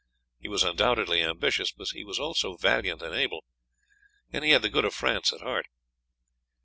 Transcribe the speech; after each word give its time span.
He 0.39 0.47
was 0.47 0.63
undoubtedly 0.63 1.21
ambitious, 1.21 1.71
but 1.71 1.89
he 1.89 2.03
was 2.03 2.19
also 2.19 2.57
valiant 2.57 3.03
and 3.03 3.13
able, 3.13 3.43
and 4.33 4.43
he 4.43 4.49
had 4.49 4.63
the 4.63 4.69
good 4.71 4.83
of 4.83 4.95
France 4.95 5.31
at 5.31 5.41
heart. 5.41 5.67